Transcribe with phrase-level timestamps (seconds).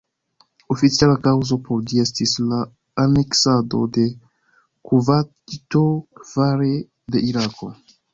[0.75, 2.61] Oficiala kaŭzo por ĝi estis la
[3.03, 4.05] aneksado de
[4.91, 5.83] Kuvajto
[6.31, 6.71] fare
[7.17, 7.71] de Irako.